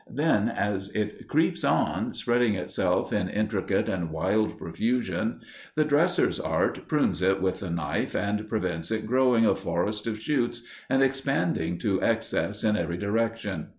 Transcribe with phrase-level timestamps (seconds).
[0.09, 5.41] Then as it creeps on, spreading itself in intricate and wild profusion,
[5.75, 10.19] the dresser's art prunes it with the knife and prevents it growing a forest of
[10.19, 13.67] shoots and expanding to excess in every direction.